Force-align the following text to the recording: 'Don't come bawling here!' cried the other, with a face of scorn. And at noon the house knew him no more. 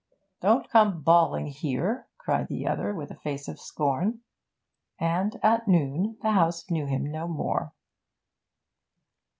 'Don't 0.41 0.67
come 0.71 1.03
bawling 1.03 1.45
here!' 1.45 2.07
cried 2.17 2.47
the 2.47 2.65
other, 2.65 2.91
with 2.91 3.11
a 3.11 3.19
face 3.19 3.47
of 3.47 3.59
scorn. 3.59 4.21
And 4.99 5.39
at 5.43 5.67
noon 5.67 6.17
the 6.23 6.31
house 6.31 6.71
knew 6.71 6.87
him 6.87 7.11
no 7.11 7.27
more. 7.27 7.71